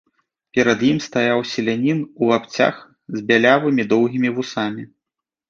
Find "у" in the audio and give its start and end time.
2.05-2.23